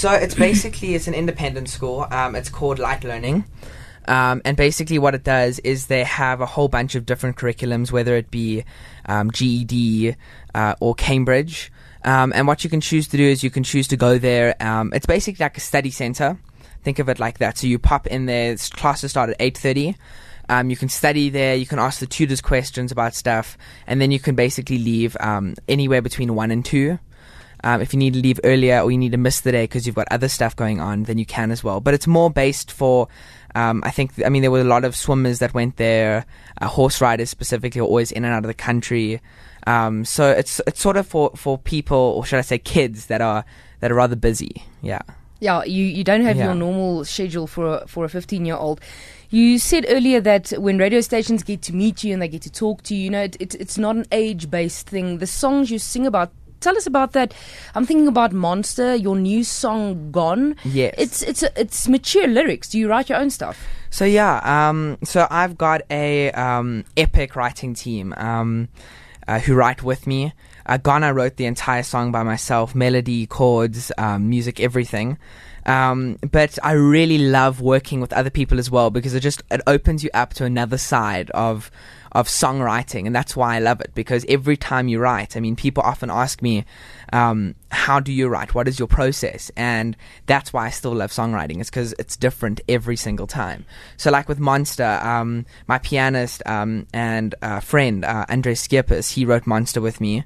[0.00, 2.06] So it's basically it's an independent school.
[2.10, 3.44] Um, it's called Light Learning.
[4.08, 7.92] Um, and basically, what it does is they have a whole bunch of different curriculums,
[7.92, 8.64] whether it be
[9.04, 10.16] um, GED
[10.54, 11.70] uh, or Cambridge.
[12.02, 14.56] Um, and what you can choose to do is you can choose to go there.
[14.58, 16.38] Um, it's basically like a study center.
[16.82, 17.58] Think of it like that.
[17.58, 18.56] So you pop in there.
[18.56, 19.96] Classes start at eight thirty.
[20.48, 21.56] Um, you can study there.
[21.56, 25.56] You can ask the tutors questions about stuff, and then you can basically leave um,
[25.68, 26.98] anywhere between one and two.
[27.62, 29.86] Um, if you need to leave earlier or you need to miss the day because
[29.86, 31.80] you've got other stuff going on, then you can as well.
[31.80, 33.08] But it's more based for,
[33.54, 36.24] um, I think, I mean, there were a lot of swimmers that went there,
[36.60, 39.20] uh, horse riders specifically, are always in and out of the country.
[39.66, 43.20] Um, so it's it's sort of for, for people, or should I say, kids that
[43.20, 43.44] are
[43.80, 44.64] that are rather busy.
[44.80, 45.00] Yeah.
[45.42, 46.46] Yeah, you, you don't have Yeah.
[46.46, 48.80] your normal schedule for a, for a 15 year old.
[49.30, 52.50] You said earlier that when radio stations get to meet you and they get to
[52.52, 55.16] talk to you, you know, it, it, it's not an age based thing.
[55.18, 57.34] The songs you sing about, tell us about that.
[57.74, 60.56] I'm thinking about Monster, your new song Gone.
[60.64, 60.94] Yes.
[60.98, 62.68] It's it's a, it's mature lyrics.
[62.68, 63.58] Do you write your own stuff?
[63.90, 68.68] So yeah, um, so I've got a um, epic writing team um,
[69.26, 70.32] uh, who write with me.
[70.66, 75.18] Uh, Ghana wrote the entire song by myself, melody, chords, um, music, everything.
[75.66, 79.60] Um, but I really love working with other people as well because it just it
[79.66, 81.70] opens you up to another side of
[82.12, 83.92] of songwriting, and that's why I love it.
[83.94, 86.64] Because every time you write, I mean, people often ask me,
[87.12, 88.54] um, "How do you write?
[88.54, 91.60] What is your process?" And that's why I still love songwriting.
[91.60, 93.64] It's because it's different every single time.
[93.96, 99.24] So, like with Monster, um, my pianist um, and uh, friend uh, Andre Skippers, he
[99.24, 100.24] wrote Monster with me.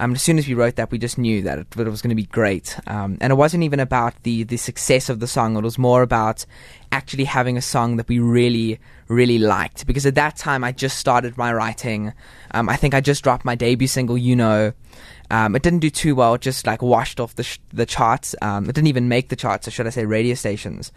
[0.00, 2.00] Um, as soon as we wrote that, we just knew that it, that it was
[2.00, 2.76] going to be great.
[2.86, 5.56] Um, and it wasn't even about the, the success of the song.
[5.56, 6.46] It was more about
[6.90, 9.86] actually having a song that we really, really liked.
[9.86, 12.14] Because at that time, I just started my writing.
[12.52, 14.72] Um, I think I just dropped my debut single, You Know.
[15.30, 16.34] Um, it didn't do too well.
[16.34, 18.34] It just like washed off the sh- the charts.
[18.42, 20.92] Um, it didn't even make the charts, or should I say, radio stations.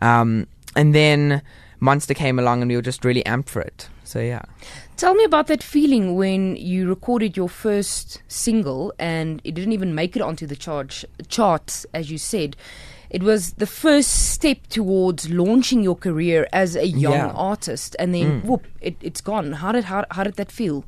[0.00, 1.42] Um, and then
[1.84, 3.88] Monster came along, and we were just really amped for it.
[4.04, 4.42] So yeah.
[4.96, 9.94] Tell me about that feeling when you recorded your first single and it didn't even
[9.94, 12.56] make it onto the charge, charts, as you said.
[13.10, 17.32] It was the first step towards launching your career as a young Yeah.
[17.52, 19.52] artist, and then whoop, it, it's gone.
[19.52, 20.84] How did how, how did that feel?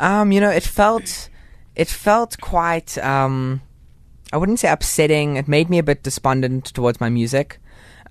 [0.00, 1.28] Um, you know, it felt
[1.76, 3.60] it felt quite um
[4.32, 5.36] I wouldn't say upsetting.
[5.36, 7.58] It made me a bit despondent towards my music.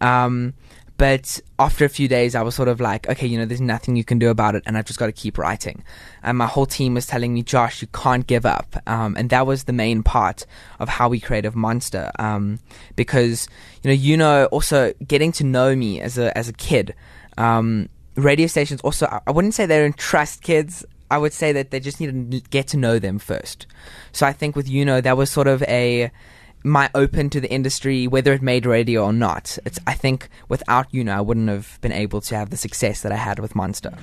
[0.01, 0.53] Um
[0.97, 3.95] but after a few days, I was sort of like, okay, you know, there's nothing
[3.95, 5.83] you can do about it, and I've just got to keep writing.
[6.23, 8.75] And my whole team was telling me, Josh, you can't give up.
[8.87, 10.45] Um, and that was the main part
[10.79, 12.11] of how we created Monster.
[12.17, 12.59] Um,
[12.95, 13.47] because,
[13.83, 16.95] you know, you know, also getting to know me as a, as a kid,
[17.37, 20.83] um, radio stations also, I- I wouldn't say they don't trust kids.
[21.09, 23.65] I would say that they just need to get to know them first.
[24.11, 26.11] So I think with you know that was sort of a
[26.63, 29.57] my open to the industry, whether it made radio or not.
[29.65, 33.01] It's I think without you know I wouldn't have been able to have the success
[33.01, 33.93] that I had with Monster.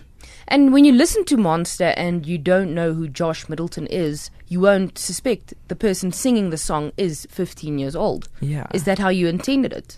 [0.47, 4.61] And when you listen to Monster and you don't know who Josh Middleton is, you
[4.61, 8.29] won't suspect the person singing the song is 15 years old.
[8.41, 8.67] Yeah.
[8.75, 9.97] Is that how you intended it?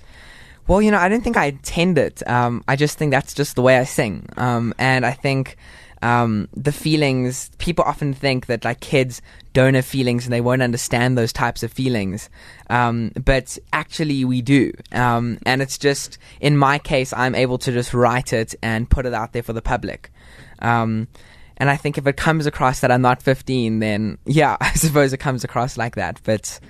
[0.68, 2.28] Well, you know, I don't think I intend it.
[2.28, 4.28] Um, I just think that's just the way I sing.
[4.36, 5.56] Um, and I think
[6.02, 10.62] um, the feelings, people often think that like kids don't have feelings and they won't
[10.62, 12.28] understand those types of feelings.
[12.68, 14.72] Um, but actually, we do.
[14.92, 19.06] Um, and it's just, in my case, I'm able to just write it and put
[19.06, 20.12] it out there for the public.
[20.60, 21.08] Um,
[21.56, 25.12] and I think if it comes across that I'm not 15, then yeah, I suppose
[25.12, 26.20] it comes across like that.
[26.24, 26.60] But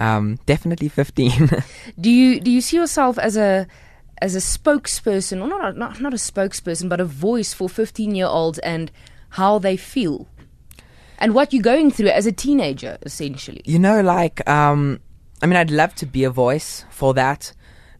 [0.00, 1.50] um, definitely 15.
[2.00, 3.66] Do you do you see yourself as a
[4.22, 8.26] as a spokesperson, or not not not a spokesperson, but a voice for 15 year
[8.26, 8.90] olds and
[9.30, 10.28] how they feel,
[11.18, 13.62] and what you're going through as a teenager, essentially?
[13.64, 15.00] You know, like, um,
[15.42, 17.52] I mean, I'd love to be a voice for that,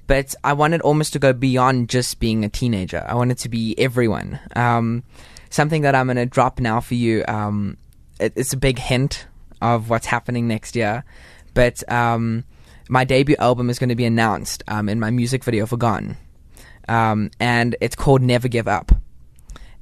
[0.07, 3.05] but I wanted almost to go beyond just being a teenager.
[3.07, 4.39] I wanted to be everyone.
[4.55, 5.03] Um,
[5.51, 7.25] something that I'm going to drop now for you.
[7.27, 7.77] Um,
[8.21, 9.27] it, it's a big hint
[9.61, 11.05] of what's happening next year,
[11.55, 12.45] but um,
[12.93, 16.17] my debut album is going to be announced um, in my music video for Gone,
[16.89, 18.93] um, and it's called Never Give Up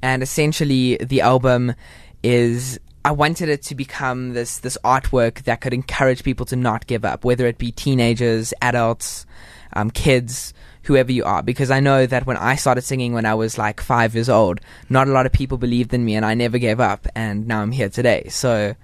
[0.03, 1.75] and essentially the album
[2.23, 6.87] is I wanted it to become this this artwork that could encourage people to not
[6.87, 9.27] give up, whether it be teenagers, adults,
[9.73, 10.53] um, kids,
[10.83, 11.43] whoever you are.
[11.43, 14.61] Because I know that when I started singing when I was like five years old,
[14.91, 17.63] not a lot of people believed in me, and I never gave up, and now
[17.63, 18.27] I'm here today.
[18.29, 18.75] So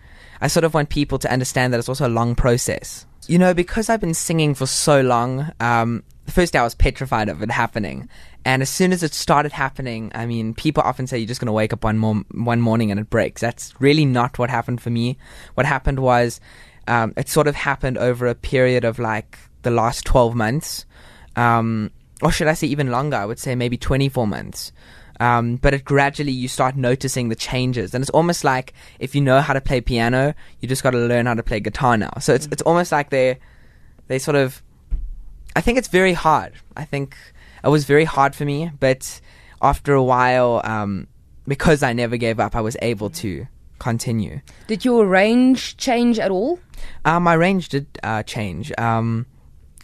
[0.41, 3.07] I sort of want people to understand that it's also a long process.
[3.29, 6.75] You know, because I've been singing for so long, um, the first day I was
[6.75, 8.09] petrified of it happening.
[8.45, 11.47] And as soon as it started happening, I mean, people often say you're just going
[11.47, 13.41] to wake up one, one morning and it breaks.
[13.41, 15.19] That's really not what happened for me.
[15.55, 16.41] What happened was,
[16.87, 20.87] um, it sort of happened over a period of like the last 12 months.
[21.35, 21.91] Um,
[22.23, 23.17] or should I say even longer?
[23.17, 24.73] I would say maybe 24 months.
[25.21, 29.21] Um, but it gradually you start noticing the changes, and it's almost like if you
[29.21, 32.13] know how to play piano, you just got to learn how to play guitar now.
[32.21, 33.39] So it's it's almost like they
[34.09, 34.63] they sort of.
[35.55, 36.53] I think it's very hard.
[36.77, 37.17] I think
[37.65, 39.21] it was very hard for me, but
[39.63, 41.07] after a while, um,
[41.49, 43.47] because I never gave up, I was able to
[43.79, 44.41] continue.
[44.67, 46.59] Did your range change at all?
[47.05, 48.73] Uh, my range did uh, change.
[48.79, 49.27] Um,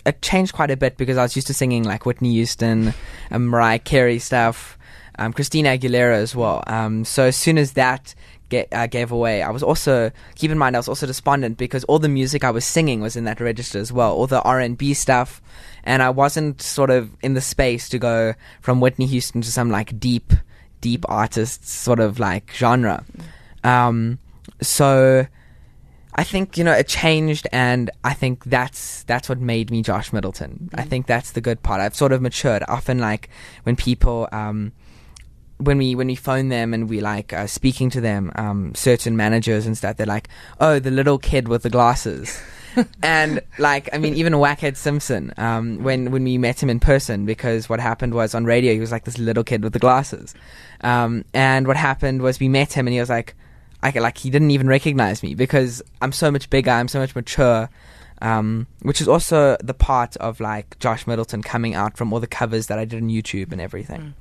[0.05, 2.95] it changed quite a bit because I was used to singing like Whitney Houston,
[3.31, 4.77] and Mariah Carey stuff,
[5.19, 6.63] um, Christina Aguilera as well.
[6.67, 8.15] Um, so as soon as that
[8.49, 11.85] get, uh, gave away, I was also keep in mind I was also despondent because
[11.85, 14.61] all the music I was singing was in that register as well, all the R
[14.61, 15.43] and B stuff,
[15.85, 19.71] and I wasn't sort of in the space to go from Whitney Houston to some
[19.71, 20.33] like deep,
[20.81, 23.05] deep artists sort of like genre.
[23.65, 24.19] Um,
[24.61, 25.27] so
[26.15, 30.13] I think you know it changed, and I think that's that's what made me Josh
[30.13, 30.69] Middleton.
[30.75, 31.81] I think that's the good part.
[31.81, 32.63] I've sort of matured.
[32.69, 33.31] Often, like
[33.63, 34.73] when people, um,
[35.65, 39.17] when we when we phone them and we like uh, speaking to them, um, certain
[39.17, 40.29] managers and stuff, they're like,
[40.61, 42.41] "Oh, the little kid with the glasses."
[43.03, 47.27] and like I mean, even Whackhead Simpson, um, when when we met him in person,
[47.27, 50.35] because what happened was on radio he was like this little kid with the glasses,
[50.83, 53.35] um, and what happened was we met him and he was like,
[53.83, 57.15] I like he didn't even recognize me because I'm so much bigger, I'm so much
[57.15, 57.69] mature.
[58.21, 62.29] Um, which is also the part of like Josh Middleton coming out from all the
[62.29, 64.15] covers that I did on YouTube and everything.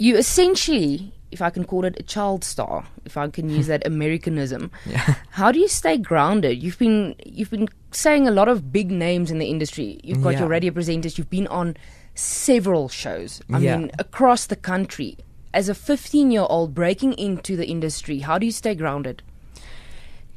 [0.00, 3.86] You essentially, if I can call it a child star, if I can use that
[3.86, 5.14] Americanism, Yeah.
[5.30, 6.62] how do you stay grounded?
[6.62, 10.00] You've been you've been saying a lot of big names in the industry.
[10.02, 10.40] You've got Yeah.
[10.40, 11.18] your radio presenters.
[11.18, 11.76] You've been on
[12.14, 13.42] several shows.
[13.52, 13.76] I Yeah.
[13.76, 15.18] mean, across the country.
[15.52, 19.22] As a 15 year old breaking into the industry, how do you stay grounded?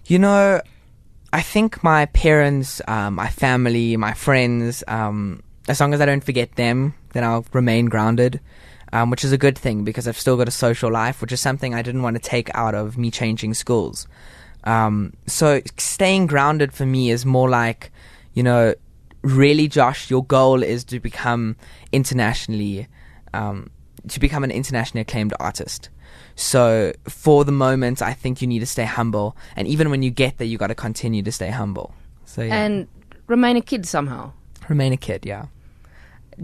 [0.07, 0.59] You know,
[1.31, 6.23] I think my parents, um, my family, my friends, um, as long as I don't
[6.25, 8.39] forget them, then I'll remain grounded,
[8.93, 11.41] um, which is a good thing because I've still got a social life, which is
[11.41, 14.07] something I didn't want to take out of me changing schools.
[14.63, 17.91] Um, so staying grounded for me is more like,
[18.33, 18.75] you know,
[19.23, 21.55] really, Josh, your goal is to become
[21.91, 22.87] internationally,
[23.33, 23.69] um,
[24.07, 25.89] to become an internationally acclaimed artist.
[26.35, 30.11] So for the moment, I think you need to stay humble, and even when you
[30.11, 31.93] get there, you got to continue to stay humble.
[32.25, 32.87] So yeah, And
[33.27, 34.31] remain a kid somehow.
[34.69, 35.25] remain a kid.
[35.25, 35.45] Yeah.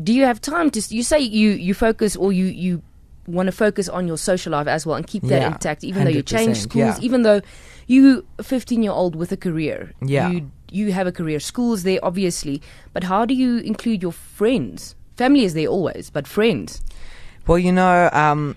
[0.03, 2.81] Do you have time to you say you you focus or you you
[3.27, 6.03] want to focus on your social life as well and keep that Yeah, intact even
[6.03, 7.05] though you change schools yeah.
[7.05, 7.41] even though
[7.85, 10.29] you 15 year old with a career Yeah.
[10.29, 12.61] you you have a career schools there obviously
[12.93, 16.81] but how do you include your friends family is there always but friends
[17.47, 18.55] Well, you know, um,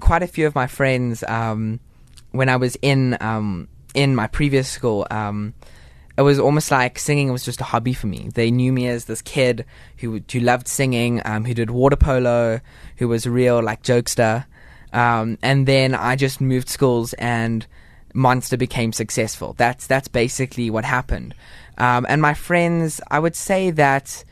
[0.00, 1.80] quite a few of my friends, um,
[2.32, 5.54] when I was in um, in my previous school, um,
[6.16, 8.30] it was almost like singing was just a hobby for me.
[8.34, 9.64] They knew me as this kid
[9.98, 12.60] who who loved singing, um, who did water polo,
[12.98, 14.46] who was a real like jokester,
[14.92, 17.66] um, and then I just moved schools and
[18.14, 19.54] Monster became successful.
[19.58, 21.34] That's that's basically what happened.
[21.78, 24.24] Um, and my friends, I would say that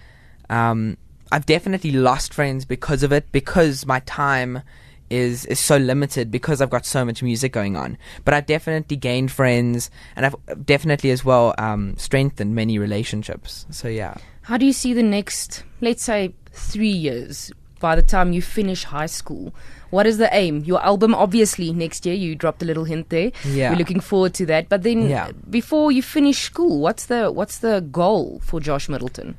[0.48, 0.96] um,
[1.32, 4.62] I've definitely lost friends because of it, because my time
[5.12, 7.98] is is so limited, because I've got so much music going on.
[8.24, 10.34] But I've definitely gained friends, and I've
[10.66, 13.66] definitely as well um, strengthened many relationships.
[13.70, 18.32] So yeah, how do you see the next let's say 3 years by the time
[18.32, 19.52] you finish high school
[19.90, 23.32] what is the aim your album obviously next year you dropped a little hint there
[23.44, 23.70] Yeah.
[23.72, 25.32] we're looking forward to that but then Yeah.
[25.50, 29.34] before you finish school what's the what's the goal for Josh Middleton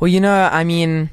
[0.00, 1.10] Well, you know, I mean,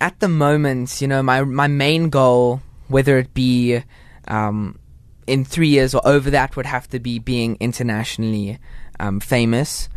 [0.00, 3.82] at the moment, you know, my my main goal, whether it be
[4.28, 4.78] um,
[5.26, 8.58] in three years or over that, would have to be being internationally
[9.00, 9.88] um, famous.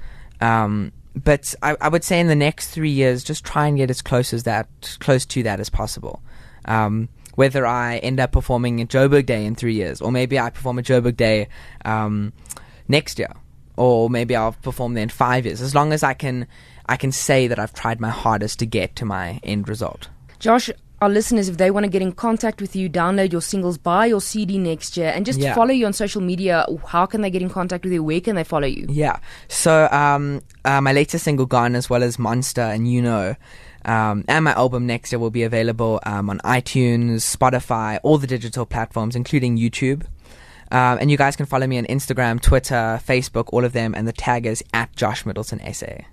[0.41, 3.89] Um, but I, I would say in the next three years, just try and get
[3.89, 4.67] as close as that,
[4.99, 6.21] close to that as possible.
[6.65, 10.49] Um, whether I end up performing at Joburg Day in three years, or maybe I
[10.49, 11.47] perform at Joburg Day
[11.85, 12.33] um,
[12.87, 13.31] next year,
[13.77, 15.61] or maybe I'll perform there in five years.
[15.61, 16.47] As long as I can,
[16.85, 20.09] I can say that I've tried my hardest to get to my end result.
[20.39, 20.69] Josh
[21.01, 24.05] our listeners if they want to get in contact with you download your singles buy
[24.05, 25.55] your CD next year and just Yeah.
[25.55, 28.35] follow you on social media how can they get in contact with you where can
[28.35, 29.19] they follow you Yeah.
[29.47, 33.35] So um, uh, my latest single, Gone, as well as Monster and You Know,
[33.85, 38.27] um, and my album next year will be available um, on iTunes, Spotify, all the
[38.27, 40.03] digital platforms, including YouTube.
[40.71, 44.07] Um, and you guys can follow me on Instagram, Twitter, Facebook, all of them, and
[44.07, 46.03] the tag is at Josh Middleton SA.